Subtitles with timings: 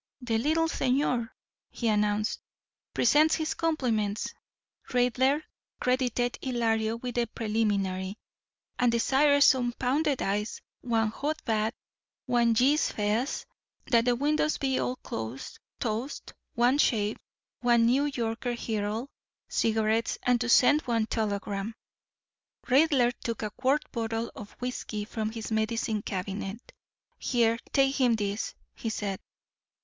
[0.21, 1.29] "The little señor,"
[1.69, 2.41] he announced,
[2.91, 4.33] "presents his compliments"
[4.89, 5.43] (Raidler
[5.79, 8.17] credited Ylario with the preliminary)
[8.79, 11.75] "and desires some pounded ice, one hot bath,
[12.25, 13.45] one gin feez z,
[13.91, 17.19] that the windows be all closed, toast, one shave,
[17.59, 19.07] one Newyorkheral',
[19.49, 21.75] cigarettes, and to send one telegram."
[22.65, 26.73] Raidler took a quart bottle of whisky from his medicine cabinet.
[27.19, 29.19] "Here, take him this," he said.